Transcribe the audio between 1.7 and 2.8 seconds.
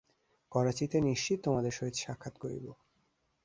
সহিত সাক্ষাৎ করিব।